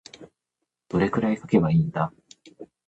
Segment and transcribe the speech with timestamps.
[0.89, 2.11] どれくらい書けばいいんだ。